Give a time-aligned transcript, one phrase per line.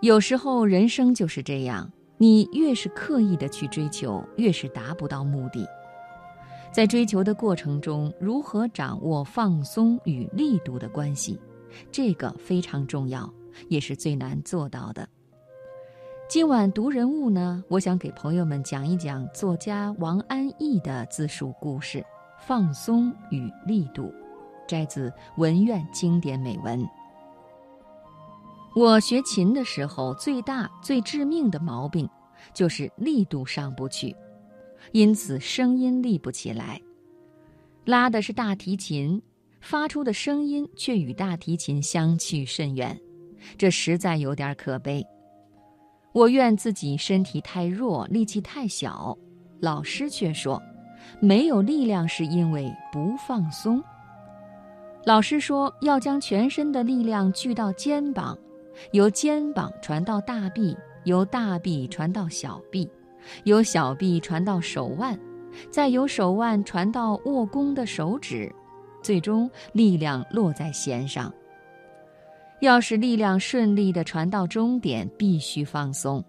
[0.00, 5.66] 有时候人生就是这样，你越是刻意的去追求，越是达不到目的。
[6.70, 11.36] 在追求的过程中，如何掌握放松与力度的关系，
[11.90, 13.28] 这个非常重要，
[13.68, 15.08] 也是最难做到的。
[16.28, 21.98] 今晚读人物呢，我想给朋友们讲一讲作家王安忆的自述故事
[22.38, 24.04] 《放松与力度》，
[24.68, 26.86] 摘自文苑经典美文。
[28.78, 32.08] 我学琴的时候，最大最致命的毛病，
[32.54, 34.14] 就是力度上不去。
[34.92, 36.80] 因此，声音立不起来。
[37.84, 39.20] 拉的是大提琴，
[39.60, 42.96] 发出的声音却与大提琴相去甚远，
[43.56, 45.04] 这实在有点可悲。
[46.12, 49.18] 我怨自己身体太弱，力气太小，
[49.58, 50.62] 老师却说，
[51.18, 53.82] 没有力量是因为不放松。
[55.04, 58.38] 老师说，要将全身的力量聚到肩膀，
[58.92, 62.88] 由肩膀传到大臂，由大臂传到小臂。
[63.44, 65.18] 由小臂传到手腕，
[65.70, 68.50] 再由手腕传到握弓的手指，
[69.02, 71.32] 最终力量落在弦上。
[72.60, 76.24] 要使力量顺利地传到终点，必须放松。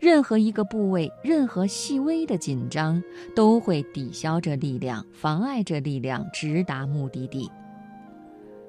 [0.00, 3.02] 任何一个部位，任何细微的紧张，
[3.34, 7.50] 都会抵消这力量，妨碍这力量直达目的地。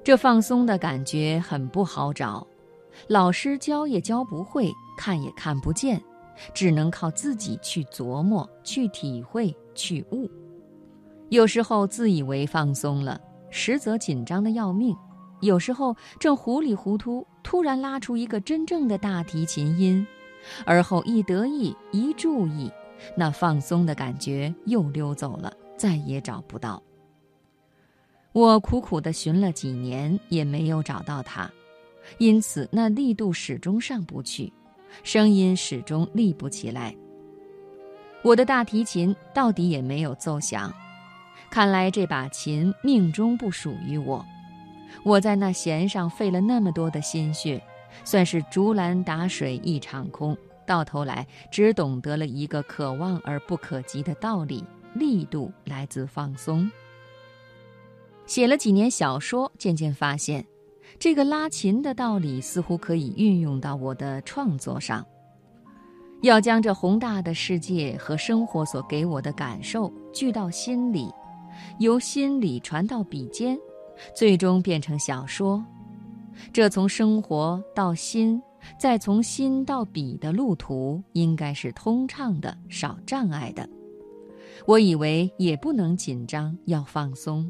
[0.04, 2.46] 这放松的感觉很不好找，
[3.06, 6.02] 老师教也教不会，看也看不见。
[6.54, 10.30] 只能靠自己去琢磨、去体会、去悟。
[11.30, 14.94] 有时候自以为放松了，实则紧张的要命；
[15.40, 20.06] 有时候正糊里糊涂，突然拉出一个真正的大提琴音，
[20.64, 22.70] 而后一得意、一注意，
[23.16, 26.80] 那放松的感觉又溜走了，再也找不到。
[28.30, 31.50] 我苦苦地寻了几年，也没有找到它，
[32.16, 34.50] 因此那力度始终上不去。
[35.04, 36.96] 声音始终立不起来。
[38.22, 40.72] 我的大提琴到底也没有奏响，
[41.50, 44.24] 看来这把琴命中不属于我。
[45.04, 47.62] 我在那弦上费了那么多的心血，
[48.04, 50.36] 算是竹篮打水一场空。
[50.66, 54.64] 到头来只懂得了一个可望而不可及的道理：
[54.94, 56.70] 力度来自放松。
[58.26, 60.44] 写了几年小说，渐渐发现。
[60.98, 65.06] 这个拉琴的道理似乎可以运用到我的创作上。
[66.22, 71.08] 要将这宏大的世界和生活所给我的感受聚到心里，
[71.78, 73.56] 由心里传到笔尖，
[74.12, 75.64] 最终变成小说。
[76.52, 78.42] 这从生活到心，
[78.76, 83.68] 再从心到笔的路途，应该是通畅的，少障碍的。
[84.66, 87.48] 我以为也不能紧张，要放松。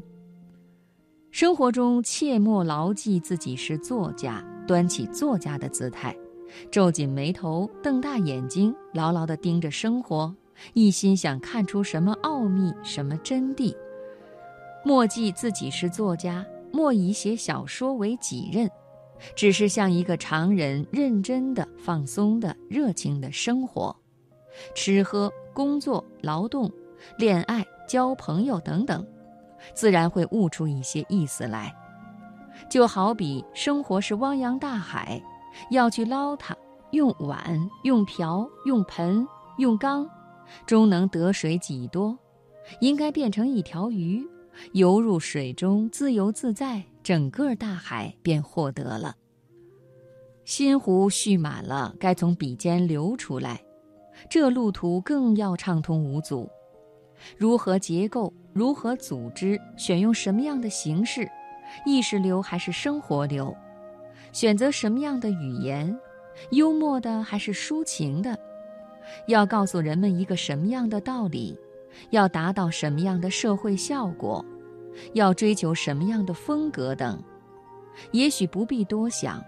[1.31, 6.15] 生活中切莫牢记自己是作家，端起作家的姿态，
[6.71, 10.35] 皱紧眉头，瞪大眼睛，牢牢地盯着生活，
[10.73, 13.75] 一心想看出什么奥秘，什么真谛。
[14.83, 18.69] 莫记自己是作家，莫以写小说为己任，
[19.35, 23.95] 只是像一个常人，认真的、放松的、热情的生活，
[24.73, 26.71] 吃喝、工作、劳动、
[27.19, 29.05] 恋爱、交朋友等等。
[29.73, 31.73] 自然会悟出一些意思来，
[32.69, 35.21] 就好比生活是汪洋大海，
[35.71, 36.55] 要去捞它，
[36.91, 39.27] 用碗、用瓢、用盆、
[39.57, 40.09] 用缸，
[40.65, 42.17] 终能得水几多？
[42.81, 44.23] 应该变成一条鱼，
[44.73, 49.15] 游入水中，自由自在，整个大海便获得了。
[50.45, 53.61] 心湖蓄满了，该从笔尖流出来，
[54.29, 56.49] 这路途更要畅通无阻。
[57.37, 58.33] 如何结构？
[58.53, 59.59] 如何组织？
[59.77, 61.29] 选用什么样的形式？
[61.85, 63.55] 意识流还是生活流？
[64.31, 65.97] 选择什么样的语言？
[66.51, 68.37] 幽默的还是抒情的？
[69.27, 71.57] 要告诉人们一个什么样的道理？
[72.11, 74.43] 要达到什么样的社会效果？
[75.13, 77.21] 要追求什么样的风格等？
[78.11, 79.43] 也许不必多想，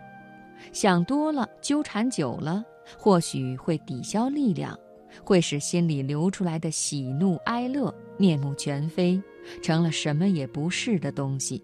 [0.71, 2.63] 想多了，纠缠久了，
[2.97, 4.77] 或许会抵消力量。
[5.23, 9.21] 会使心里流出来的喜怒哀乐面目全非，
[9.61, 11.63] 成了什么也不是的东西。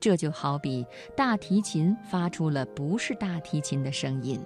[0.00, 0.84] 这就好比
[1.16, 4.38] 大提琴发出了不是大提琴的声音。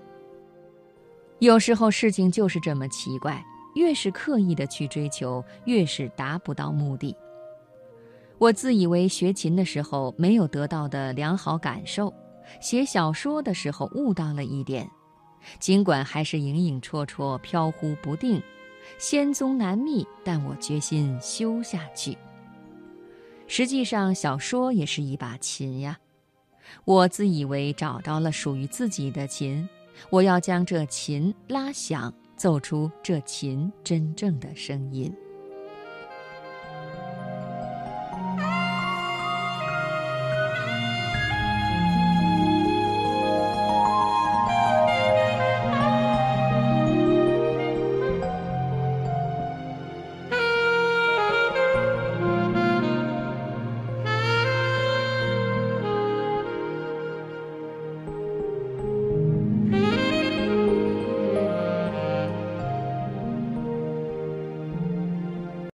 [1.40, 3.44] 有时候事情就是这么奇怪，
[3.74, 7.14] 越是刻意的去追求，越是达不到目的。
[8.38, 12.12] 我自以为学琴的时候没有得到的良好感受，
[12.60, 14.88] 写小说的时候悟到了一点。
[15.58, 18.42] 尽管还是影影绰绰、飘忽不定，
[18.98, 22.16] 仙踪难觅，但我决心修下去。
[23.46, 25.98] 实际上，小说也是一把琴呀。
[26.84, 29.66] 我自以为找到了属于自己的琴，
[30.10, 35.12] 我要将这琴拉响，奏出这琴真正的声音。